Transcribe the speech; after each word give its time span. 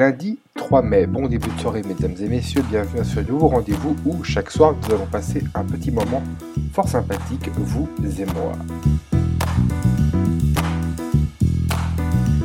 Lundi 0.00 0.38
3 0.54 0.80
mai, 0.80 1.06
bon 1.06 1.28
début 1.28 1.50
de 1.50 1.60
soirée 1.60 1.82
mesdames 1.86 2.14
et 2.22 2.26
messieurs, 2.26 2.62
bienvenue 2.70 3.00
à 3.00 3.04
ce 3.04 3.20
nouveau 3.20 3.48
rendez-vous 3.48 3.94
où 4.06 4.24
chaque 4.24 4.50
soir 4.50 4.74
nous 4.74 4.94
allons 4.94 5.04
passer 5.04 5.44
un 5.54 5.62
petit 5.62 5.90
moment 5.90 6.22
fort 6.72 6.88
sympathique, 6.88 7.50
vous 7.54 7.86
et 8.18 8.24
moi. 8.24 8.52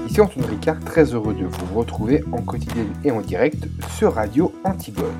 Ici 0.05 0.19
Antoine 0.19 0.45
Ricard, 0.47 0.81
très 0.81 1.05
heureux 1.13 1.33
de 1.33 1.45
vous 1.45 1.79
retrouver 1.79 2.25
en 2.33 2.41
quotidien 2.41 2.83
et 3.05 3.11
en 3.11 3.21
direct 3.21 3.69
sur 3.95 4.15
Radio 4.15 4.53
Antigone. 4.65 5.15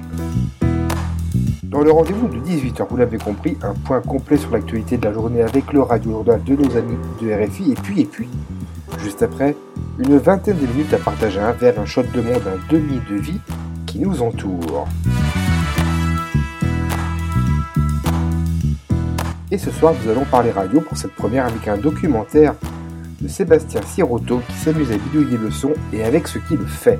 Dans 1.63 1.83
le 1.83 1.91
rendez-vous 1.91 2.27
de 2.27 2.45
18h, 2.45 2.85
vous 2.89 2.97
l'avez 2.97 3.17
compris, 3.17 3.55
un 3.63 3.75
point 3.75 4.01
complet 4.01 4.35
sur 4.35 4.51
l'actualité 4.51 4.97
de 4.97 5.05
la 5.05 5.13
journée 5.13 5.41
avec 5.41 5.71
le 5.71 5.81
radio 5.81 6.11
journal 6.11 6.43
de 6.43 6.55
nos 6.57 6.75
amis 6.75 6.97
de 7.21 7.31
RFI 7.31 7.71
et 7.71 7.75
puis 7.75 8.01
et 8.01 8.05
puis 8.05 8.27
Juste 9.01 9.23
après, 9.23 9.55
une 9.97 10.17
vingtaine 10.17 10.57
de 10.57 10.67
minutes 10.67 10.93
à 10.93 10.97
partager 10.97 11.39
un 11.39 11.53
verre, 11.53 11.79
un 11.79 11.85
shot 11.85 12.03
de 12.03 12.21
monde, 12.21 12.41
un 12.47 12.73
demi 12.73 12.99
de 13.09 13.15
vie 13.15 13.39
qui 13.85 13.99
nous 13.99 14.21
entoure. 14.21 14.87
Et 19.51 19.57
ce 19.57 19.71
soir, 19.71 19.93
nous 20.03 20.11
allons 20.11 20.25
parler 20.25 20.51
radio 20.51 20.81
pour 20.81 20.97
cette 20.97 21.13
première 21.13 21.45
avec 21.45 21.67
un 21.67 21.77
documentaire 21.77 22.55
de 23.21 23.27
Sébastien 23.27 23.81
Sirotto 23.83 24.41
qui 24.47 24.53
s'amuse 24.53 24.91
à 24.91 24.97
bidouiller 24.97 25.37
le 25.37 25.49
son 25.49 25.71
et 25.93 26.03
avec 26.03 26.27
ce 26.27 26.39
qui 26.39 26.57
le 26.57 26.65
fait. 26.65 26.99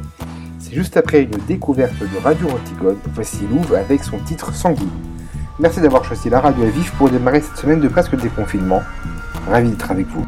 C'est 0.60 0.74
juste 0.74 0.96
après 0.96 1.24
une 1.24 1.38
découverte 1.48 2.00
de 2.00 2.24
Radio 2.24 2.48
Antigone, 2.50 2.98
voici 3.14 3.46
Louvre 3.52 3.76
avec 3.76 4.04
son 4.04 4.20
titre 4.20 4.54
Sanguine. 4.54 4.90
Merci 5.60 5.82
d'avoir 5.82 6.06
choisi 6.06 6.30
la 6.30 6.40
radio 6.40 6.64
à 6.64 6.70
vif 6.70 6.92
pour 6.94 7.10
démarrer 7.10 7.42
cette 7.42 7.58
semaine 7.58 7.82
de 7.82 7.88
presque 7.88 8.16
déconfinement. 8.16 8.82
Ravi 9.50 9.70
d'être 9.70 9.92
avec 9.92 10.08
vous. 10.08 10.26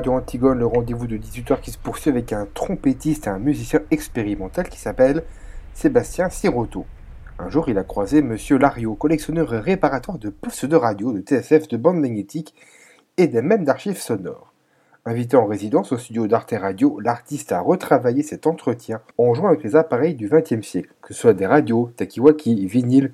Radio 0.00 0.14
Antigone, 0.14 0.58
le 0.58 0.64
rendez-vous 0.64 1.06
de 1.06 1.18
18h 1.18 1.60
qui 1.60 1.70
se 1.72 1.76
poursuit 1.76 2.08
avec 2.08 2.32
un 2.32 2.46
trompettiste 2.54 3.26
et 3.26 3.28
un 3.28 3.38
musicien 3.38 3.80
expérimental 3.90 4.66
qui 4.70 4.78
s'appelle 4.78 5.24
Sébastien 5.74 6.30
Sirotto. 6.30 6.86
Un 7.38 7.50
jour, 7.50 7.68
il 7.68 7.76
a 7.76 7.84
croisé 7.84 8.22
Monsieur 8.22 8.56
Lario, 8.56 8.94
collectionneur 8.94 9.52
et 9.52 9.60
réparateur 9.60 10.16
de 10.16 10.30
postes 10.30 10.64
de 10.64 10.74
radio, 10.74 11.12
de 11.12 11.20
TSF, 11.20 11.68
de 11.68 11.76
bandes 11.76 12.00
magnétiques 12.00 12.54
et 13.18 13.28
même 13.28 13.64
d'archives 13.64 13.98
sonores. 13.98 14.54
Invité 15.04 15.36
en 15.36 15.44
résidence 15.44 15.92
au 15.92 15.98
studio 15.98 16.26
d'Arte 16.26 16.54
Radio, 16.58 16.98
l'artiste 16.98 17.52
a 17.52 17.60
retravaillé 17.60 18.22
cet 18.22 18.46
entretien 18.46 19.02
en 19.18 19.34
jouant 19.34 19.48
avec 19.48 19.62
les 19.62 19.76
appareils 19.76 20.14
du 20.14 20.30
XXe 20.30 20.66
siècle, 20.66 20.94
que 21.02 21.12
ce 21.12 21.20
soit 21.20 21.34
des 21.34 21.44
radios, 21.44 21.90
takiwaki, 21.94 22.64
vinyles 22.64 23.12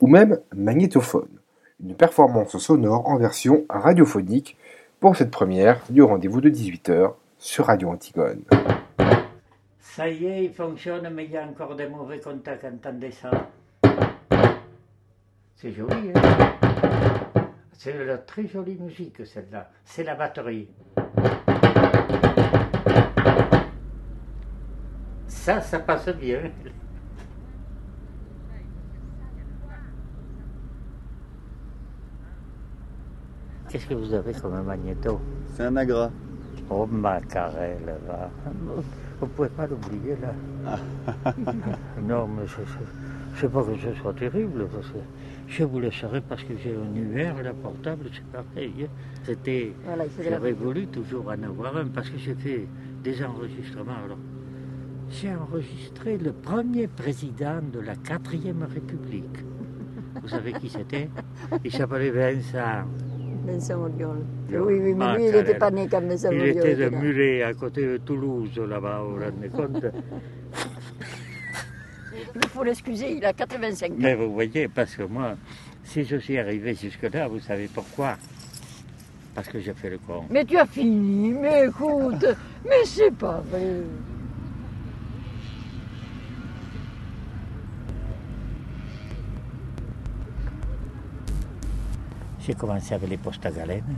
ou 0.00 0.08
même 0.08 0.40
magnétophones. 0.52 1.38
Une 1.80 1.94
performance 1.94 2.58
sonore 2.58 3.08
en 3.08 3.16
version 3.16 3.64
radiophonique 3.68 4.56
pour 5.00 5.16
cette 5.16 5.30
première 5.30 5.80
du 5.90 6.02
rendez-vous 6.02 6.40
de 6.40 6.50
18h 6.50 7.14
sur 7.38 7.66
Radio 7.66 7.90
Antigone. 7.90 8.42
Ça 9.78 10.08
y 10.08 10.26
est, 10.26 10.44
il 10.44 10.52
fonctionne, 10.52 11.08
mais 11.12 11.24
il 11.24 11.30
y 11.30 11.36
a 11.36 11.44
encore 11.44 11.76
des 11.76 11.88
mauvais 11.88 12.20
contacts, 12.20 12.64
entendez 12.64 13.10
ça 13.10 13.30
C'est 15.54 15.72
joli, 15.72 16.12
hein 16.14 16.54
C'est 17.72 18.04
la 18.04 18.18
très 18.18 18.46
jolie 18.46 18.76
musique, 18.76 19.24
celle-là. 19.26 19.70
C'est 19.84 20.04
la 20.04 20.14
batterie. 20.14 20.68
Ça, 25.28 25.60
ça 25.60 25.78
passe 25.78 26.08
bien. 26.08 26.50
Qu'est-ce 33.76 33.88
que 33.88 33.94
vous 33.94 34.14
avez 34.14 34.32
comme 34.32 34.62
magnéto 34.62 35.20
C'est 35.54 35.64
un 35.64 35.76
agra. 35.76 36.10
Oh, 36.70 36.86
Macarel, 36.86 37.76
va. 38.08 38.30
Vous 39.20 39.26
pouvez 39.26 39.50
pas 39.50 39.66
l'oublier, 39.66 40.16
là. 40.22 40.78
non, 42.02 42.26
mais 42.26 42.46
je 42.46 42.62
ne 42.62 43.38
sais 43.38 43.48
pas 43.50 43.62
que 43.62 43.76
ce 43.78 44.00
soit 44.00 44.14
terrible, 44.14 44.66
parce 44.72 44.86
que 44.88 44.98
je 45.48 45.64
vous 45.64 45.78
laisserai 45.80 46.22
parce 46.22 46.42
que 46.42 46.54
j'ai 46.56 46.74
un 46.74 46.96
UR, 46.96 47.42
la 47.42 47.52
portable, 47.52 48.06
c'est 48.14 48.24
pareil. 48.28 48.72
hein. 48.84 48.88
C'était... 49.24 49.74
Voilà, 49.84 50.04
J'aurais 50.26 50.52
voulu 50.52 50.86
toujours 50.86 51.26
en 51.28 51.42
avoir 51.42 51.76
un, 51.76 51.88
parce 51.88 52.08
que 52.08 52.16
j'ai 52.16 52.34
fait 52.34 52.66
des 53.04 53.22
enregistrements. 53.22 53.92
Alors, 54.06 54.16
j'ai 55.10 55.34
enregistré 55.34 56.16
le 56.16 56.32
premier 56.32 56.86
président 56.86 57.60
de 57.70 57.80
la 57.80 57.94
quatrième 57.94 58.62
République. 58.62 59.44
Vous 60.22 60.28
savez 60.28 60.54
qui 60.54 60.70
c'était? 60.70 61.10
Il 61.64 61.70
s'appelait 61.70 62.10
Vincent. 62.10 62.86
Vincent 63.46 63.74
Auriol. 63.80 64.18
Yo, 64.50 64.66
Oui, 64.66 64.74
oui, 64.82 64.94
mais 64.94 65.16
lui, 65.16 65.24
il 65.26 65.32
n'était 65.32 65.54
pas 65.54 65.70
né 65.70 65.88
comme 65.88 66.08
Vincent 66.08 66.30
Il 66.32 66.38
Auriol. 66.40 66.56
était 66.58 66.74
de 66.76 66.82
était 66.82 66.90
là. 66.90 66.98
Muret, 67.00 67.42
à 67.42 67.54
côté 67.54 67.86
de 67.86 67.96
Toulouse, 67.98 68.50
là-bas, 68.58 69.02
vous 69.04 69.16
vous 69.16 69.22
rendez 69.24 69.48
compte 69.48 69.84
Il 72.34 72.48
faut 72.48 72.64
l'excuser, 72.64 73.12
il 73.12 73.24
a 73.24 73.32
85 73.32 73.92
ans. 73.92 73.94
Mais 73.98 74.14
vous 74.14 74.32
voyez, 74.32 74.68
parce 74.68 74.94
que 74.94 75.04
moi, 75.04 75.36
si 75.84 76.04
je 76.04 76.16
suis 76.16 76.38
arrivé 76.38 76.74
jusque-là, 76.74 77.28
vous 77.28 77.40
savez 77.40 77.68
pourquoi? 77.72 78.16
Parce 79.34 79.48
que 79.48 79.58
j'ai 79.60 79.74
fait 79.74 79.90
le 79.90 79.98
con. 79.98 80.24
Mais 80.30 80.44
tu 80.44 80.56
as 80.58 80.66
fini, 80.66 81.30
mais 81.32 81.66
écoute, 81.66 82.24
mais 82.64 82.84
c'est 82.84 83.14
pas 83.14 83.42
vrai. 83.50 83.82
J'ai 92.46 92.54
commencé 92.54 92.94
avec 92.94 93.10
les 93.10 93.16
postes 93.16 93.44
à 93.44 93.50
galène 93.50 93.96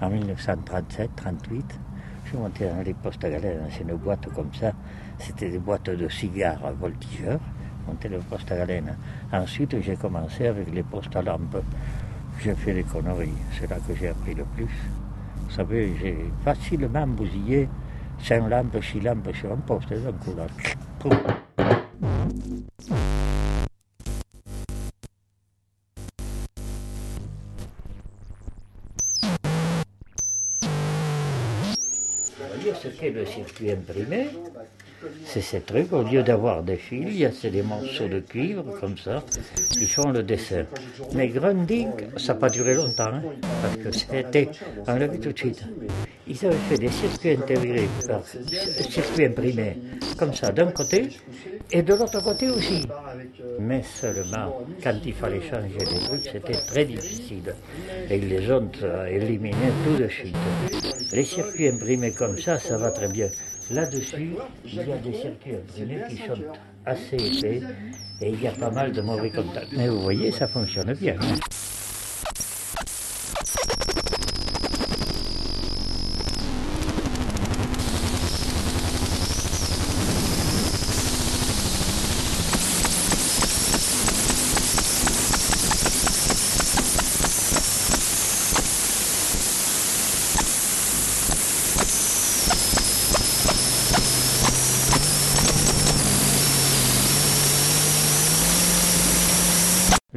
en 0.00 0.08
1937-38. 0.08 1.08
Je 2.22 2.28
suis 2.28 2.38
monté 2.38 2.68
dans 2.68 2.82
les 2.82 2.94
postes 2.94 3.24
à 3.24 3.30
galène, 3.30 3.62
c'est 3.68 3.82
une 3.82 3.96
boîte 3.96 4.32
comme 4.32 4.54
ça. 4.54 4.70
C'était 5.18 5.50
des 5.50 5.58
boîtes 5.58 5.90
de 5.90 6.08
cigares 6.08 6.72
voltigeurs. 6.78 7.40
Monté 7.88 8.08
le 8.08 8.20
poste 8.20 8.52
à 8.52 8.58
galène. 8.58 8.96
Ensuite, 9.32 9.80
j'ai 9.80 9.96
commencé 9.96 10.46
avec 10.46 10.72
les 10.72 10.84
postes 10.84 11.16
à 11.16 11.22
lampe. 11.22 11.56
J'ai 12.40 12.54
fait 12.54 12.74
des 12.74 12.84
conneries. 12.84 13.32
C'est 13.58 13.68
là 13.68 13.78
que 13.88 13.92
j'ai 13.92 14.10
appris 14.10 14.34
le 14.34 14.44
plus. 14.44 14.68
Vous 15.44 15.50
savez, 15.50 15.96
j'ai 16.00 16.18
facilement 16.44 17.08
bousillé 17.08 17.68
5 18.22 18.48
lampes, 18.48 18.80
6 18.80 19.00
lampes 19.00 19.34
sur 19.34 19.50
un 19.50 19.56
poste 19.56 19.88
coup 19.88 20.36
là. 20.36 20.46
Ce 32.82 32.88
qu'est 32.88 33.10
le 33.10 33.24
circuit 33.24 33.70
imprimé 33.70 34.26
C'est 35.24 35.40
ces 35.40 35.60
trucs, 35.60 35.92
au 35.92 36.02
lieu 36.02 36.22
d'avoir 36.22 36.62
des 36.62 36.76
fils, 36.76 37.06
il 37.08 37.18
y 37.18 37.24
a 37.24 37.30
des 37.30 37.62
morceaux 37.62 38.08
de 38.08 38.20
cuivre 38.20 38.64
comme 38.80 38.96
ça 38.98 39.22
qui 39.72 39.86
font 39.86 40.10
le 40.10 40.22
dessin. 40.22 40.64
Mais 41.14 41.28
Grundig, 41.28 41.88
ça 42.16 42.34
n'a 42.34 42.38
pas 42.40 42.48
duré 42.48 42.74
longtemps, 42.74 43.12
hein, 43.14 43.22
parce 43.62 43.76
que 43.76 43.90
c'était, 43.92 44.48
vu 45.10 45.18
tout 45.20 45.32
de 45.32 45.38
suite. 45.38 45.62
Ils 46.26 46.46
avaient 46.46 46.56
fait 46.68 46.78
des 46.78 46.88
circuits 46.88 47.30
intégrés, 47.32 47.88
par- 48.06 48.22
circuits 48.90 49.24
imprimés, 49.26 49.76
comme 50.16 50.32
ça 50.34 50.52
d'un 50.52 50.70
côté, 50.70 51.08
et 51.70 51.82
de 51.82 51.94
l'autre 51.94 52.22
côté 52.22 52.48
aussi. 52.48 52.86
Mais 53.58 53.82
seulement, 53.82 54.60
quand 54.82 54.94
il 55.04 55.14
fallait 55.14 55.40
changer 55.40 55.78
les 55.80 56.00
trucs, 56.06 56.24
c'était 56.30 56.60
très 56.66 56.84
difficile. 56.84 57.54
Et 58.08 58.16
ils 58.18 58.28
les 58.28 58.50
ont 58.52 58.70
euh, 58.82 59.06
éliminés 59.06 59.72
tout 59.84 59.96
de 60.02 60.08
suite. 60.08 60.36
Les 61.12 61.24
circuits 61.24 61.68
imprimés 61.68 62.12
comme 62.12 62.38
ça, 62.38 62.58
ça 62.58 62.76
va 62.76 62.90
très 62.90 63.08
bien. 63.08 63.28
Là-dessus, 63.70 64.34
il 64.64 64.74
y 64.74 64.92
a 64.92 64.98
des 64.98 65.14
circuits 65.14 65.54
imprimés 65.54 66.02
qui 66.08 66.16
sont 66.16 66.42
assez 66.84 67.16
épais 67.16 67.62
et 68.20 68.30
il 68.30 68.42
y 68.42 68.46
a 68.46 68.52
pas 68.52 68.70
mal 68.70 68.92
de 68.92 69.00
mauvais 69.00 69.30
contacts. 69.30 69.72
Mais 69.76 69.88
vous 69.88 70.02
voyez, 70.02 70.30
ça 70.30 70.48
fonctionne 70.48 70.92
bien. 70.94 71.16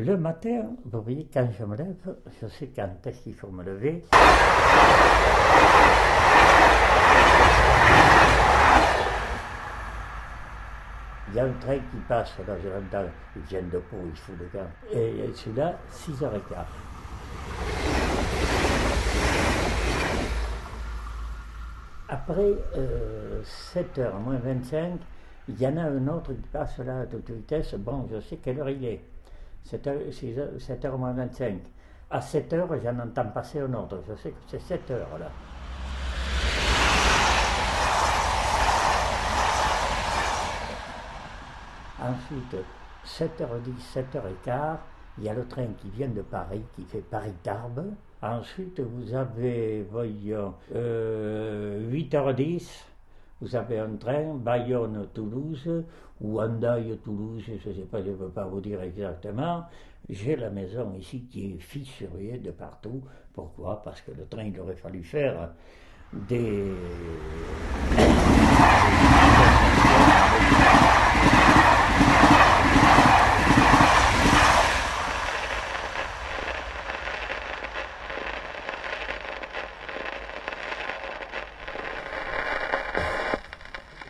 Le 0.06 0.18
matin, 0.18 0.68
vous 0.84 1.02
voyez, 1.02 1.28
quand 1.34 1.48
je 1.58 1.66
me 1.66 1.76
lève, 1.76 2.16
je 2.40 2.46
sais 2.48 2.70
quand 2.76 2.90
est-ce 3.06 3.24
qu'il 3.24 3.34
faut 3.34 3.48
me 3.48 3.64
lever. 3.64 4.04
Il 11.30 11.36
y 11.36 11.40
a 11.40 11.46
un 11.46 11.54
train 11.54 11.78
qui 11.78 11.98
passe, 12.08 12.38
là, 12.48 12.54
je 12.64 12.70
l'entends, 12.70 13.10
il 13.36 13.42
vient 13.44 13.64
de 13.64 13.80
Pau, 13.80 13.98
il 14.06 14.16
fout 14.16 14.36
le 14.38 14.46
camp. 14.46 14.68
Et 14.92 15.28
celui-là, 15.34 15.80
6h15. 15.92 16.40
Après 22.10 22.54
euh, 22.78 23.42
7h 23.74 24.20
moins 24.24 24.38
25, 24.38 25.00
il 25.50 25.60
y 25.60 25.66
en 25.66 25.78
a 25.78 25.82
un 25.82 26.08
autre 26.10 26.32
qui 26.34 26.48
passe 26.52 26.78
là 26.78 27.00
à 27.00 27.06
toute 27.08 27.32
vitesse. 27.32 27.74
Bon, 27.74 28.08
je 28.12 28.20
sais 28.20 28.38
quelle 28.38 28.60
heure 28.60 28.70
il 28.70 28.86
est. 28.86 29.02
7h, 29.66 30.12
6h, 30.12 30.60
7h 30.60 30.98
moins 30.98 31.14
25. 31.14 31.60
À 32.12 32.20
7h, 32.20 32.82
j'en 32.84 33.00
entends 33.00 33.30
passer 33.30 33.60
un 33.60 33.74
autre. 33.74 34.02
Je 34.08 34.16
sais 34.16 34.30
que 34.30 34.38
c'est 34.48 34.62
7 34.62 34.92
heures 34.92 35.18
là. 35.20 35.32
Ensuite, 42.00 42.56
7h10, 43.06 44.04
7h15, 44.14 44.78
il 45.18 45.24
y 45.24 45.30
a 45.30 45.34
le 45.34 45.48
train 45.48 45.68
qui 45.78 45.90
vient 45.90 46.10
de 46.10 46.22
Paris, 46.22 46.62
qui 46.76 46.84
fait 46.84 47.02
Paris-Tarbes. 47.02 47.94
Ensuite, 48.22 48.80
vous 48.80 49.14
avez, 49.16 49.88
voyons, 49.90 50.54
euh, 50.76 51.90
8h10, 51.90 52.86
vous 53.42 53.56
avez 53.56 53.80
un 53.80 53.96
train 53.98 54.34
Bayonne-Toulouse 54.36 55.84
ou 56.22 56.42
Hendaye-Toulouse, 56.42 57.44
je 57.48 57.70
ne 57.70 57.74
sais 57.76 57.82
pas, 57.82 58.02
je 58.02 58.10
ne 58.10 58.16
peux 58.16 58.30
pas 58.30 58.46
vous 58.46 58.62
dire 58.62 58.82
exactement. 58.82 59.66
J'ai 60.08 60.36
la 60.36 60.50
maison 60.50 60.94
ici 60.98 61.26
qui 61.32 61.54
est 61.54 61.60
fissurée 61.60 62.38
de 62.38 62.52
partout. 62.52 63.02
Pourquoi? 63.34 63.82
Parce 63.84 64.02
que 64.02 64.12
le 64.12 64.26
train, 64.28 64.44
il 64.44 64.60
aurait 64.60 64.76
fallu 64.76 65.04
faire 65.04 65.50
des... 66.14 66.72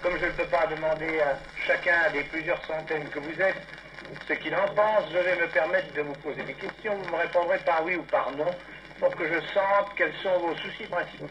Comme 0.03 0.17
je 0.19 0.25
ne 0.25 0.31
peux 0.31 0.49
pas 0.51 0.67
demander 0.67 1.19
à 1.21 1.39
chacun 1.65 2.11
des 2.13 2.23
plusieurs 2.45 2.65
centaines 2.65 3.09
que 3.09 3.17
vous 3.19 3.41
êtes 3.41 3.55
ce 4.27 4.33
qu'il 4.33 4.53
en 4.53 4.67
pense, 4.75 5.09
je 5.11 5.17
vais 5.17 5.35
me 5.41 5.51
permettre 5.51 5.91
de 5.95 6.01
vous 6.01 6.13
poser 6.21 6.43
des 6.43 6.53
questions. 6.53 6.93
Vous 6.95 7.11
me 7.11 7.17
répondrez 7.17 7.57
par 7.65 7.83
oui 7.83 7.95
ou 7.95 8.03
par 8.03 8.29
non 8.37 8.45
pour 8.99 9.09
que 9.15 9.25
je 9.25 9.39
sente 9.51 9.95
quels 9.97 10.13
sont 10.21 10.39
vos 10.39 10.53
soucis 10.53 10.83
principaux. 10.83 11.25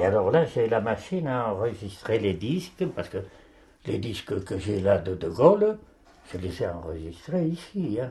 Et 0.00 0.04
alors 0.04 0.32
là, 0.32 0.44
j'ai 0.44 0.66
la 0.66 0.80
machine 0.80 1.28
à 1.28 1.52
enregistrer 1.52 2.18
les 2.18 2.32
disques, 2.32 2.84
parce 2.96 3.08
que 3.08 3.18
les 3.86 3.98
disques 3.98 4.44
que 4.44 4.58
j'ai 4.58 4.80
là 4.80 4.98
de 4.98 5.14
De 5.14 5.28
Gaulle, 5.28 5.78
je 6.32 6.38
les 6.38 6.62
ai 6.62 6.66
enregistrés 6.66 7.44
ici. 7.44 8.00
hein. 8.02 8.10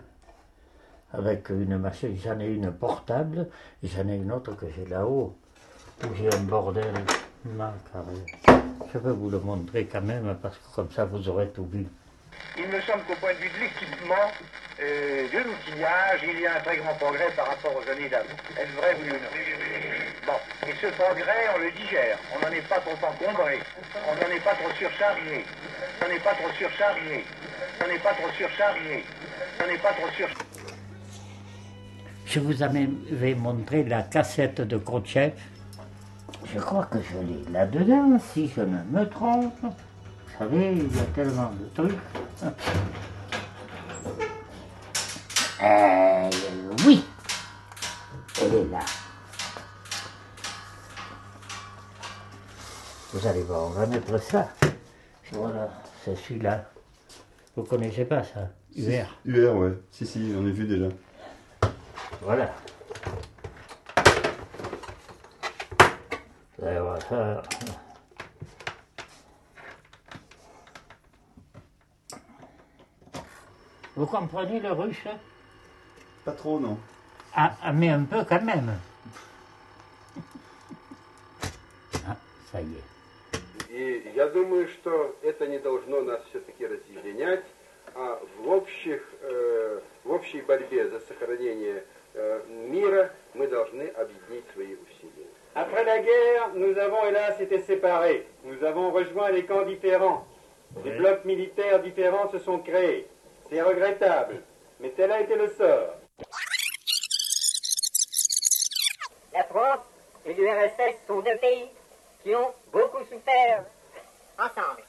Avec 1.12 1.50
une 1.50 1.78
machine, 1.78 2.18
j'en 2.24 2.40
ai 2.40 2.48
une 2.48 2.72
portable, 2.72 3.50
et 3.84 3.88
j'en 3.88 4.08
ai 4.08 4.16
une 4.16 4.32
autre 4.32 4.56
que 4.56 4.68
j'ai 4.74 4.86
là-haut, 4.86 5.36
où 6.06 6.16
j'ai 6.16 6.34
un 6.34 6.44
bordel 6.44 6.94
macaré. 7.44 8.64
je 8.94 8.98
vais 8.98 9.12
vous 9.12 9.30
le 9.30 9.40
montrer 9.40 9.88
quand 9.88 10.02
même, 10.02 10.38
parce 10.42 10.56
que 10.58 10.74
comme 10.74 10.90
ça 10.90 11.04
vous 11.04 11.28
aurez 11.28 11.50
tout 11.50 11.66
vu. 11.66 11.86
Il 12.58 12.68
me 12.68 12.82
semble 12.82 13.04
qu'au 13.04 13.16
point 13.16 13.34
de 13.34 13.40
vue 13.40 13.50
de 13.50 13.60
l'équipement, 13.60 14.30
euh, 14.82 15.28
de 15.28 15.38
l'outillage, 15.38 16.22
il 16.24 16.40
y 16.40 16.46
a 16.46 16.58
un 16.58 16.60
très 16.62 16.78
grand 16.78 16.94
progrès 16.96 17.32
par 17.36 17.48
rapport 17.48 17.76
aux 17.76 17.90
années 17.90 18.10
d'avant. 18.10 18.30
Est-ce 18.58 18.72
vrai, 18.78 18.96
ou 19.02 19.08
non 19.08 19.18
Bon, 20.26 20.40
et 20.68 20.74
ce 20.82 20.88
progrès, 20.94 21.50
on 21.56 21.60
le 21.60 21.72
digère. 21.72 22.18
On 22.36 22.40
n'en 22.46 22.52
est 22.52 22.68
pas 22.68 22.80
trop 22.80 22.94
encombré. 22.94 23.60
On 24.08 24.16
n'en 24.16 24.32
est 24.34 24.40
pas 24.40 24.54
trop 24.56 24.72
surchargé. 24.78 25.46
On 26.02 26.08
n'en 26.08 26.14
est 26.14 26.20
pas 26.20 26.34
trop 26.34 26.52
surchargé. 26.58 27.26
On 27.84 27.88
n'est 27.88 28.00
pas 28.00 28.14
trop 28.14 28.30
surchargé. 28.38 29.06
On 29.62 29.68
n'est 29.68 29.78
pas 29.78 29.94
trop 29.94 30.10
surchargé. 30.16 30.46
Je 32.26 32.40
vous 32.40 32.64
avais 32.64 33.36
montré 33.36 33.84
la 33.84 34.04
cassette 34.04 34.62
de 34.62 34.78
Khrouchtchev. 34.78 35.34
Je 36.54 36.60
crois 36.60 36.86
que 36.86 36.98
je 37.00 37.18
l'ai 37.20 37.52
là-dedans, 37.52 38.20
si 38.20 38.52
je 38.56 38.62
ne 38.62 38.84
me 38.92 39.08
trompe. 39.08 39.54
Vous 40.34 40.40
savez, 40.40 40.72
il 40.74 40.96
y 40.96 41.00
a 41.00 41.04
tellement 41.16 41.52
de 41.52 41.68
trucs. 41.74 42.00
Euh, 45.62 46.30
oui, 46.86 47.06
elle 48.42 48.54
est 48.54 48.66
là. 48.66 48.80
Vous 53.14 53.26
allez 53.26 53.44
voir, 53.44 53.68
on 53.68 53.70
va 53.70 53.86
mettre 53.86 54.22
ça. 54.22 54.50
Voilà, 55.32 55.70
c'est 56.04 56.18
celui-là. 56.18 56.66
Vous 57.56 57.64
connaissez 57.64 58.04
pas 58.04 58.24
ça 58.24 58.50
UR. 58.76 59.06
UR, 59.24 59.56
ouais. 59.56 59.74
Si, 59.92 60.06
si, 60.06 60.34
on 60.36 60.46
a 60.46 60.50
vu 60.50 60.66
déjà. 60.66 60.90
Voilà. 62.22 62.54
Vous 66.58 66.66
allez 66.66 66.80
voir 66.80 67.02
ça. 67.04 67.42
Vous 73.97 74.07
comprenez 74.07 74.61
le 74.61 74.73
russe 74.73 74.97
hein 75.07 75.19
Pas 76.25 76.33
trop, 76.33 76.59
non. 76.61 76.79
ah, 77.35 77.53
ah, 77.63 77.73
mais 77.73 77.89
un 77.91 78.05
peu 78.05 78.25
quand 78.25 78.43
même. 78.43 78.79
Ah, 82.07 82.17
ça 82.53 82.61
y 82.61 82.65
est. 82.75 82.85
И 83.71 84.13
я 84.15 84.29
думаю, 84.29 84.67
что 84.69 85.15
это 85.23 85.47
не 85.47 85.59
должно 85.59 86.01
нас 86.03 86.21
все-таки 86.31 86.67
разъединять, 86.67 87.45
а 87.95 88.19
в, 88.43 88.49
общих, 88.49 89.03
э, 89.23 89.81
в 90.05 90.11
общей 90.11 90.41
борьбе 90.41 90.89
за 90.89 91.01
сохранение 91.01 91.85
э, 92.15 92.41
мира 92.49 93.11
мы 93.35 93.47
должны 93.47 93.83
объединить 93.89 94.45
свои 94.55 94.75
усилия. 94.75 95.27
Après 95.55 95.85
la 95.85 95.99
guerre, 96.01 96.51
nous 96.55 96.77
avons 96.79 97.05
hélas 97.09 97.41
été 97.41 97.61
séparés. 97.63 98.27
Nous 98.45 98.63
avons 98.65 98.91
rejoint 98.91 99.33
des 99.33 99.45
camps 99.45 99.65
différents. 99.65 100.27
Des 100.85 100.91
Oui. 100.91 100.99
blocs 100.99 101.25
militaires 101.25 101.83
différents 101.83 102.31
se 102.31 102.39
sont 102.39 102.59
créés. 102.61 103.07
C'est 103.54 103.62
regrettable, 103.62 104.42
mais 104.80 104.90
tel 104.98 105.12
a 105.12 105.22
été 105.22 105.36
le 105.36 105.48
sort. 105.56 105.94
La 109.32 109.44
France 109.44 109.82
et 110.26 110.34
l'URSS 110.34 110.96
sont 111.06 111.20
deux 111.20 111.38
pays 111.38 111.70
qui 112.24 112.34
ont 112.34 112.52
beaucoup 112.72 113.04
souffert 113.04 113.64
ensemble. 114.40 114.84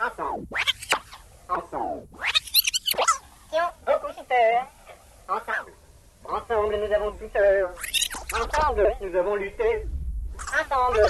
Ensemble. 0.00 0.46
Ensemble. 1.48 2.06
Qui 3.50 3.56
ont 3.56 3.74
beaucoup 3.84 4.12
souffert 4.12 4.68
ensemble. 5.28 5.72
Ensemble, 6.24 6.76
nous 6.76 6.94
avons 6.94 7.18
souffert. 7.18 7.68
Ensemble, 8.32 8.96
Nous 9.00 9.18
avons 9.18 9.34
lutté 9.34 9.86
ensemble. 10.38 11.00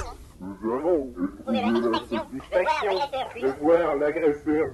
Nous 0.40 0.74
avons 0.74 1.12
Pour 1.44 1.52
la 1.52 1.60
satisfaction 1.60 3.42
de 3.42 3.60
voir 3.60 3.96
l'agresseur 3.96 4.70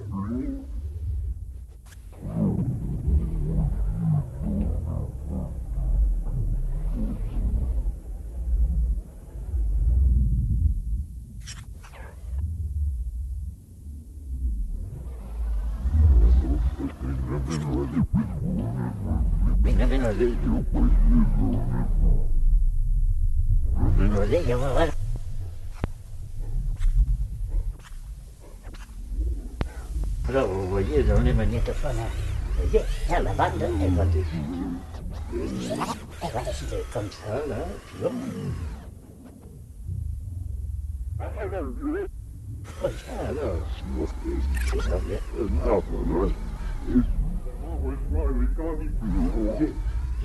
l'agresseur. 24.29 24.89
Alors, 30.27 30.47
vous 30.47 30.69
voyez 30.69 31.03
dans 31.03 31.19
les 31.21 31.33
magnétophones, 31.33 31.97
hein, 31.97 32.09
vous 32.55 32.69
voyez, 32.69 32.85
là, 33.09 33.19
la 33.19 33.33
bande, 33.33 33.61
elle 33.61 33.93
va. 33.95 34.03
Elle 36.21 36.31
va 36.31 36.41
comme 36.93 37.09
ça, 37.11 37.47
là, 37.47 37.55
vient. 37.99 38.11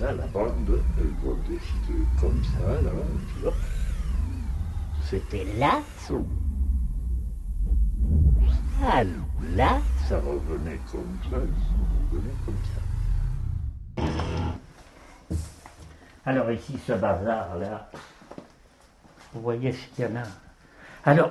Là, 0.01 0.13
la 0.13 0.27
bande, 0.27 0.81
elle 0.99 1.15
va 1.23 1.33
comme 2.21 2.43
ça, 2.45 2.83
là, 2.83 2.91
puis 3.37 3.47
hop. 3.47 3.55
C'était 5.15 5.47
là. 5.59 5.81
Ah, 8.83 9.05
là, 9.55 9.79
ça 10.09 10.19
revenait 10.19 10.81
comme 10.91 11.17
ça, 11.31 11.37
ça 11.37 11.37
revenait 12.11 12.35
comme 12.45 12.57
ça. 13.97 14.07
Alors 16.27 16.51
ici, 16.51 16.77
ce 16.85 16.95
bazar-là, 16.95 17.89
vous 19.33 19.41
voyez 19.41 19.73
ce 19.73 19.87
qu'il 19.95 20.05
y 20.05 20.09
en 20.09 20.17
a. 20.17 20.25
Alors, 21.05 21.31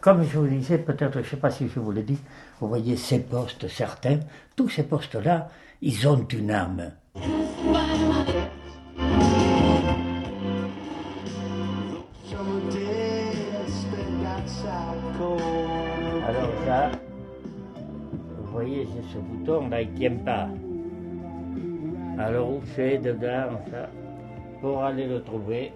comme 0.00 0.22
je 0.22 0.38
vous 0.38 0.46
disais, 0.46 0.78
peut-être, 0.78 1.14
je 1.14 1.18
ne 1.18 1.24
sais 1.24 1.38
pas 1.38 1.50
si 1.50 1.68
je 1.68 1.80
vous 1.80 1.90
l'ai 1.90 2.04
dit, 2.04 2.20
vous 2.60 2.68
voyez 2.68 2.96
ces 2.96 3.18
postes, 3.18 3.66
certains, 3.66 4.20
tous 4.54 4.68
ces 4.68 4.84
postes-là, 4.84 5.50
ils 5.82 6.06
ont 6.06 6.24
une 6.28 6.52
âme. 6.52 6.92
C'est 18.86 19.12
ce 19.12 19.18
bouton 19.18 19.68
là, 19.68 19.82
il 19.82 19.90
tient 19.92 20.16
pas. 20.24 20.48
Alors 22.18 22.50
on 22.50 22.60
fait 22.60 22.98
dedans 22.98 23.58
ça 23.70 23.88
pour 24.60 24.82
aller 24.82 25.06
le 25.06 25.22
trouver. 25.22 25.72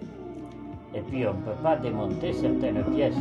Et 0.95 1.01
puis 1.01 1.25
on 1.25 1.33
ne 1.33 1.41
peut 1.41 1.61
pas 1.63 1.75
démonter 1.77 2.33
certaines 2.33 2.83
pièces. 2.93 3.15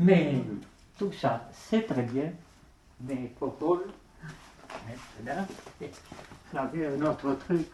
Mais 0.00 0.42
tout 0.98 1.12
ça, 1.12 1.48
c'est 1.52 1.86
très 1.86 2.02
bien. 2.02 2.32
Mais 3.02 3.30
Popol, 3.38 3.84
maintenant, 4.86 5.46
ça 6.52 6.62
avait 6.62 6.86
un 6.86 7.02
autre 7.02 7.34
truc. 7.34 7.68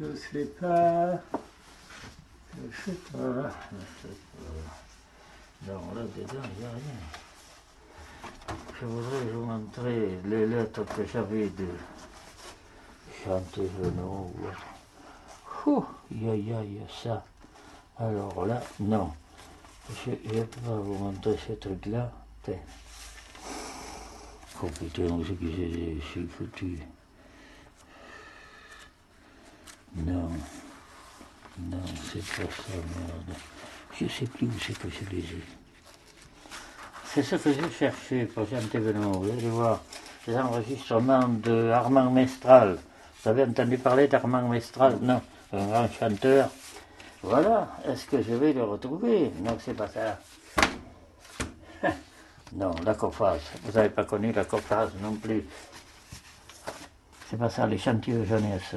Je 0.00 0.14
sais 0.16 0.46
pas. 0.60 1.20
Je 2.56 2.82
sais 2.84 2.98
pas. 3.12 3.50
Je 3.72 4.08
sais 4.08 4.16
pas. 4.34 5.72
Non, 5.72 5.80
là 5.94 6.02
dedans, 6.16 6.48
il 6.56 6.60
n'y 6.60 6.66
a 6.66 6.70
rien. 6.70 6.98
Je 8.80 8.86
voudrais 8.86 9.24
vous 9.32 9.44
montrer 9.44 10.18
les 10.24 10.46
lettres 10.46 10.84
que 10.84 11.06
j'avais 11.06 11.48
de 11.50 11.66
Chantevenot. 13.24 14.32
Ouh, 15.66 15.84
aïe 16.10 16.30
aïe 16.30 16.54
aïe, 16.54 16.80
ça. 17.02 17.24
Alors 17.98 18.46
là, 18.46 18.62
non. 18.80 19.12
Je 19.88 20.42
pas 20.42 20.76
vous 20.76 20.94
montrer 20.94 21.36
ce 21.46 21.52
truc-là. 21.54 22.12
Oh 24.62 24.66
putain, 24.78 25.02
c'est 25.26 25.38
que 25.38 25.46
j'ai 25.46 26.26
foutu. 26.28 26.78
Non. 29.96 30.30
Non, 31.58 31.82
c'est 32.12 32.24
pas 32.24 32.50
ça, 32.50 32.74
merde. 32.74 33.36
Je 33.98 34.06
sais 34.06 34.26
plus 34.26 34.46
où 34.46 34.52
c'est 34.60 34.78
que 34.78 34.88
je 34.88 35.10
les 35.10 35.22
ai. 35.22 35.42
C'est 37.04 37.22
ce 37.22 37.36
que 37.36 37.52
j'ai 37.52 37.70
cherché 37.70 38.24
pour 38.26 38.48
Chantevenot. 38.48 39.12
Vous 39.20 39.30
allez 39.30 39.48
voir 39.48 39.82
les 40.26 40.36
enregistrements 40.36 41.28
de 41.28 41.70
Armand 41.70 42.10
Mestral. 42.10 42.78
Vous 43.22 43.28
avez 43.28 43.44
entendu 43.44 43.78
parler 43.78 44.08
d'Armand 44.08 44.48
Mestral? 44.48 44.98
Non, 45.02 45.20
un 45.52 45.66
grand 45.66 45.90
chanteur. 45.92 46.50
Voilà, 47.22 47.68
est-ce 47.84 48.06
que 48.06 48.22
je 48.22 48.32
vais 48.32 48.52
le 48.52 48.64
retrouver? 48.64 49.30
Non, 49.42 49.56
c'est 49.58 49.74
pas 49.74 49.88
ça. 49.88 50.18
Non, 52.52 52.74
la 52.84 52.94
cophase. 52.94 53.42
Vous 53.62 53.72
n'avez 53.72 53.90
pas 53.90 54.02
connu 54.04 54.32
la 54.32 54.44
cophase 54.44 54.90
non 55.00 55.14
plus. 55.14 55.44
C'est 57.28 57.36
pas 57.36 57.48
ça, 57.48 57.64
les 57.66 57.78
chantiers 57.78 58.24
jeunesse. 58.24 58.74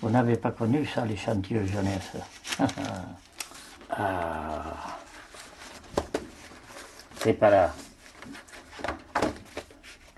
Vous 0.00 0.08
n'avez 0.08 0.36
pas 0.36 0.52
connu 0.52 0.86
ça, 0.86 1.04
les 1.04 1.16
chantiers 1.16 1.66
jeunesse. 1.66 2.12
ah. 3.90 4.62
C'est 7.18 7.32
pas 7.32 7.50
là. 7.50 7.74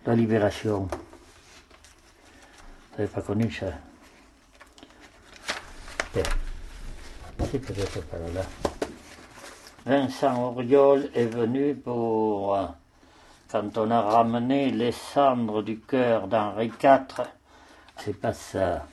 La 0.05 0.15
libération. 0.15 0.89
Vous 2.91 2.99
n'avez 2.99 3.11
pas 3.11 3.23
connu 3.23 3.51
ça. 3.51 3.67
C'est 7.50 7.61
peut-être 7.61 8.03
pas 8.07 8.19
là. 8.35 8.43
Vincent 9.85 10.49
Auriol 10.49 11.09
est 11.15 11.26
venu 11.26 11.76
pour, 11.76 12.57
euh, 12.57 12.67
quand 13.50 13.79
on 13.79 13.91
a 13.93 14.00
ramené 14.00 14.71
les 14.73 14.91
cendres 14.91 15.62
du 15.62 15.79
cœur 15.79 16.26
d'Henri 16.26 16.73
IV, 16.83 17.25
c'est 17.99 18.21
pas 18.21 18.33
ça. 18.33 18.87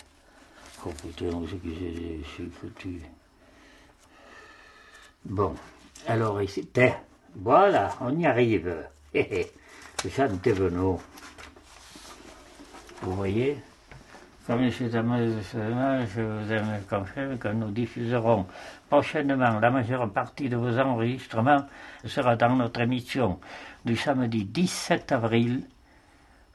Oh 0.86 0.92
putain, 1.02 1.32
je 1.48 2.24
suis 2.34 2.50
foutu. 2.52 3.02
Bon, 5.26 5.56
alors 6.08 6.40
ici, 6.42 6.70
voilà, 7.36 7.96
on 8.02 8.20
y 8.20 8.26
arrive. 8.28 8.86
Hé 9.14 9.20
hé, 9.32 9.52
Jean 10.10 10.38
Thévenot. 10.38 11.02
Vous 13.02 13.16
voyez? 13.16 13.58
Comme 14.46 14.64
je 14.66 14.70
suis 14.70 14.96
amoureux 14.96 15.42
je 16.16 16.22
vous 16.22 16.52
aime 16.52 16.82
confirme 16.90 17.38
que 17.38 17.48
nous 17.48 17.72
diffuserons 17.72 18.46
prochainement 18.90 19.60
la 19.60 19.72
majeure 19.72 20.10
partie 20.10 20.50
de 20.50 20.58
vos 20.58 20.78
enregistrements 20.78 21.66
sera 22.06 22.36
dans 22.36 22.56
notre 22.56 22.82
émission 22.82 23.40
du 23.86 23.96
samedi 23.96 24.46
17 24.46 25.12
avril, 25.12 25.64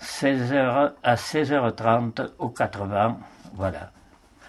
16h 0.01 0.93
à 1.03 1.15
16h30 1.15 2.31
au 2.39 2.49
80. 2.49 3.19
Voilà. 3.55 3.91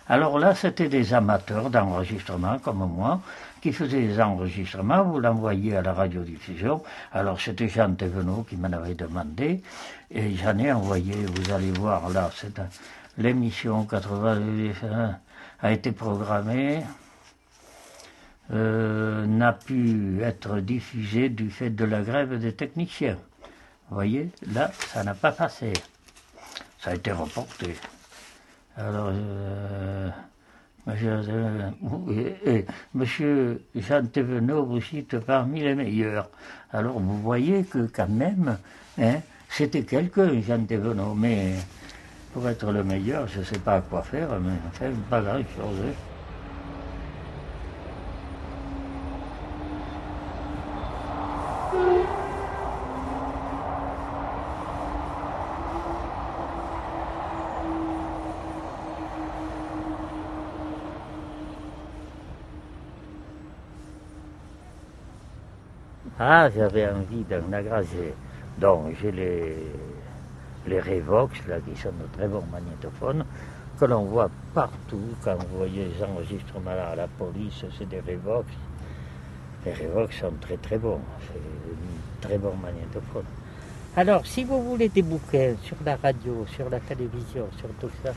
Alors 0.07 0.39
là, 0.39 0.55
c'était 0.55 0.89
des 0.89 1.13
amateurs 1.13 1.69
d'enregistrement 1.69 2.57
comme 2.59 2.89
moi 2.89 3.21
qui 3.61 3.71
faisaient 3.73 4.07
des 4.07 4.21
enregistrements, 4.21 5.03
vous 5.03 5.19
l'envoyez 5.19 5.75
à 5.75 5.81
la 5.81 5.93
radiodiffusion. 5.93 6.81
Alors 7.11 7.39
c'était 7.39 7.67
Jean 7.67 7.93
Thévenot 7.93 8.43
qui 8.49 8.55
m'en 8.55 8.71
avait 8.71 8.95
demandé 8.95 9.61
et 10.09 10.35
j'en 10.35 10.57
ai 10.57 10.71
envoyé, 10.71 11.13
vous 11.13 11.53
allez 11.53 11.71
voir 11.71 12.09
là, 12.09 12.29
c'est 12.33 12.57
un 12.57 12.67
l'émission 13.17 13.85
80 13.85 15.17
a 15.61 15.71
été 15.71 15.91
programmée, 15.91 16.83
euh, 18.51 19.25
n'a 19.27 19.53
pu 19.53 20.21
être 20.23 20.59
diffusée 20.59 21.29
du 21.29 21.51
fait 21.51 21.69
de 21.69 21.85
la 21.85 22.01
grève 22.01 22.39
des 22.39 22.53
techniciens. 22.53 23.17
Vous 23.89 23.95
voyez, 23.95 24.29
là, 24.53 24.71
ça 24.87 25.03
n'a 25.03 25.13
pas 25.13 25.31
passé. 25.31 25.73
Ça 26.79 26.91
a 26.91 26.95
été 26.95 27.11
reporté. 27.11 27.75
Alors, 28.77 29.11
euh, 29.11 30.09
monsieur, 30.87 31.21
euh, 31.27 32.61
monsieur 32.93 33.61
Jean 33.75 34.05
Thévenot 34.07 34.65
vous 34.65 34.81
cite 34.81 35.19
parmi 35.19 35.61
les 35.61 35.75
meilleurs. 35.75 36.29
Alors, 36.71 36.99
vous 36.99 37.19
voyez 37.19 37.65
que 37.65 37.87
quand 37.93 38.09
même, 38.09 38.57
hein, 38.99 39.17
c'était 39.49 39.83
quelqu'un, 39.83 40.41
Jean 40.41 40.65
Thévenot, 40.65 41.13
mais 41.13 41.55
pour 42.33 42.47
être 42.47 42.71
le 42.71 42.83
meilleur, 42.83 43.27
je 43.27 43.39
ne 43.39 43.43
sais 43.43 43.59
pas 43.59 43.75
à 43.75 43.81
quoi 43.81 44.01
faire, 44.03 44.29
mais 44.39 44.53
enfin, 44.67 44.91
pas 45.09 45.21
grand-chose. 45.21 45.79
hein. 45.87 45.93
Ah, 66.19 66.49
j'avais 66.53 66.85
envie 66.87 67.23
d'un 67.23 67.51
agrégé. 67.53 68.13
Donc, 68.57 68.93
j'ai 69.01 69.11
les, 69.11 69.55
les 70.69 70.79
Revox, 70.79 71.39
là, 71.47 71.57
qui 71.59 71.79
sont 71.79 71.89
de 71.89 72.17
très 72.17 72.27
bons 72.27 72.43
magnétophones, 72.51 73.25
que 73.79 73.85
l'on 73.85 74.03
voit 74.05 74.29
partout. 74.53 75.01
Quand 75.23 75.35
vous 75.35 75.57
voyez 75.57 75.85
les 75.85 76.03
enregistrements 76.03 76.71
à 76.91 76.95
la 76.95 77.07
police, 77.07 77.65
c'est 77.77 77.89
des 77.89 78.01
Revox. 78.01 78.45
Les 79.65 79.73
Revox 79.73 80.15
sont 80.17 80.33
très 80.39 80.57
très 80.57 80.77
bons. 80.77 81.01
C'est 81.27 81.39
un 81.39 82.27
très 82.27 82.37
bon 82.37 82.53
magnétophone. 82.61 83.25
Alors, 83.97 84.25
si 84.25 84.43
vous 84.43 84.61
voulez 84.63 84.89
des 84.89 85.01
bouquins 85.01 85.55
sur 85.63 85.75
la 85.85 85.97
radio, 85.97 86.45
sur 86.55 86.69
la 86.69 86.79
télévision, 86.79 87.47
sur 87.57 87.69
tout 87.79 87.93
ça. 88.03 88.11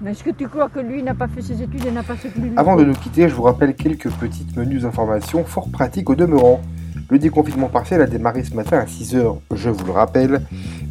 Mais 0.00 0.12
est-ce 0.12 0.24
que 0.24 0.30
tu 0.30 0.48
crois 0.48 0.68
que 0.68 0.80
lui 0.80 1.02
n'a 1.02 1.14
pas 1.14 1.28
fait 1.28 1.42
ses 1.42 1.60
études 1.62 1.84
et 1.84 1.90
n'a 1.90 2.02
pas 2.02 2.16
ce 2.16 2.28
que 2.28 2.38
lui 2.38 2.52
Avant 2.56 2.76
de 2.76 2.84
nous 2.84 2.94
quitter, 2.94 3.28
je 3.28 3.34
vous 3.34 3.42
rappelle 3.42 3.74
quelques 3.74 4.10
petites 4.10 4.56
menus 4.56 4.84
informations 4.84 5.44
fort 5.44 5.68
pratiques 5.70 6.08
au 6.08 6.14
demeurant. 6.14 6.62
Le 7.10 7.18
déconfinement 7.18 7.68
partiel 7.68 8.00
a 8.00 8.06
démarré 8.06 8.44
ce 8.44 8.54
matin 8.54 8.78
à 8.78 8.86
6h, 8.86 9.38
je 9.54 9.68
vous 9.68 9.84
le 9.84 9.92
rappelle. 9.92 10.42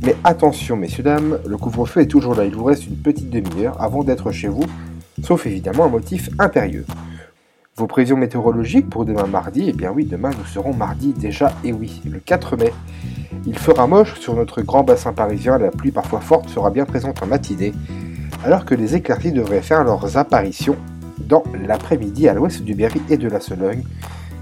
Mais 0.03 0.15
attention, 0.23 0.77
messieurs, 0.77 1.03
dames, 1.03 1.37
le 1.45 1.57
couvre-feu 1.57 2.01
est 2.01 2.07
toujours 2.07 2.33
là. 2.33 2.45
Il 2.45 2.55
vous 2.55 2.63
reste 2.63 2.87
une 2.87 2.95
petite 2.95 3.29
demi-heure 3.29 3.79
avant 3.79 4.03
d'être 4.03 4.31
chez 4.31 4.47
vous, 4.47 4.63
sauf 5.23 5.45
évidemment 5.45 5.85
un 5.85 5.89
motif 5.89 6.29
impérieux. 6.39 6.87
Vos 7.75 7.85
prévisions 7.85 8.17
météorologiques 8.17 8.89
pour 8.89 9.05
demain 9.05 9.27
mardi, 9.27 9.65
eh 9.67 9.73
bien 9.73 9.91
oui, 9.91 10.05
demain 10.05 10.31
nous 10.35 10.45
serons 10.45 10.73
mardi 10.73 11.13
déjà, 11.13 11.53
et 11.63 11.71
oui, 11.71 12.01
le 12.09 12.19
4 12.19 12.57
mai. 12.57 12.73
Il 13.45 13.57
fera 13.57 13.85
moche 13.85 14.19
sur 14.19 14.35
notre 14.35 14.63
grand 14.63 14.83
bassin 14.83 15.13
parisien, 15.13 15.59
la 15.59 15.69
pluie 15.69 15.91
parfois 15.91 16.19
forte 16.19 16.49
sera 16.49 16.71
bien 16.71 16.85
présente 16.85 17.21
en 17.21 17.27
matinée, 17.27 17.71
alors 18.43 18.65
que 18.65 18.73
les 18.73 18.95
éclaircies 18.95 19.31
devraient 19.31 19.61
faire 19.61 19.83
leurs 19.83 20.17
apparitions 20.17 20.77
dans 21.19 21.43
l'après-midi 21.67 22.27
à 22.27 22.33
l'ouest 22.33 22.63
du 22.63 22.73
Berry 22.73 23.01
et 23.11 23.17
de 23.17 23.29
la 23.29 23.39
Sologne. 23.39 23.83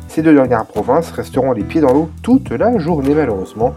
Ces 0.08 0.22
deux 0.22 0.34
dernières 0.34 0.66
provinces 0.66 1.12
resteront 1.12 1.52
les 1.52 1.64
pieds 1.64 1.82
dans 1.82 1.94
l'eau 1.94 2.10
toute 2.24 2.50
la 2.50 2.78
journée 2.78 3.14
malheureusement, 3.14 3.76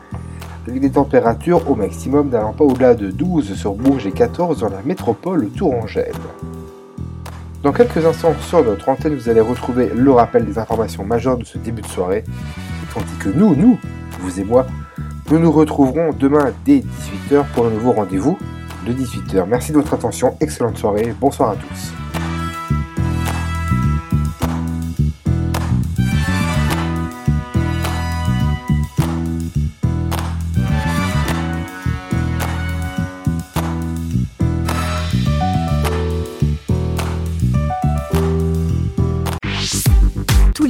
avec 0.66 0.80
des 0.80 0.90
températures 0.90 1.68
au 1.70 1.74
maximum 1.74 2.30
n'allant 2.30 2.52
pas 2.52 2.64
au-delà 2.64 2.94
de 2.94 3.10
12 3.10 3.54
sur 3.54 3.74
Bourges 3.74 4.06
et 4.06 4.12
14 4.12 4.60
dans 4.60 4.68
la 4.68 4.82
métropole 4.84 5.48
tourangelle. 5.50 6.14
Dans 7.62 7.72
quelques 7.72 8.04
instants 8.04 8.34
sur 8.40 8.64
notre 8.64 8.88
antenne, 8.88 9.14
vous 9.14 9.28
allez 9.28 9.40
retrouver 9.40 9.90
le 9.94 10.10
rappel 10.10 10.44
des 10.44 10.58
informations 10.58 11.04
majeures 11.04 11.38
de 11.38 11.44
ce 11.44 11.58
début 11.58 11.82
de 11.82 11.86
soirée, 11.86 12.24
tandis 12.92 13.16
que 13.20 13.28
nous, 13.28 13.54
nous, 13.54 13.78
vous 14.20 14.40
et 14.40 14.44
moi, 14.44 14.66
nous 15.30 15.38
nous 15.38 15.52
retrouverons 15.52 16.10
demain 16.18 16.52
dès 16.64 16.78
18h 16.78 17.44
pour 17.54 17.66
un 17.66 17.70
nouveau 17.70 17.92
rendez-vous 17.92 18.38
de 18.86 18.92
18h. 18.92 19.46
Merci 19.48 19.72
de 19.72 19.76
votre 19.76 19.94
attention, 19.94 20.36
excellente 20.40 20.78
soirée, 20.78 21.14
bonsoir 21.20 21.50
à 21.50 21.54
tous. 21.56 22.11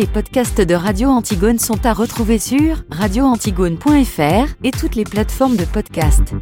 Les 0.03 0.09
podcasts 0.09 0.61
de 0.61 0.75
Radio 0.75 1.11
Antigone 1.11 1.61
sont 1.61 1.87
à 1.87 1.93
retrouver 1.93 2.41
sur 2.41 2.83
radioantigone.fr 2.91 4.53
et 4.65 4.73
toutes 4.73 4.97
les 4.97 5.05
plateformes 5.05 5.55
de 5.55 5.65
podcast. 5.65 6.35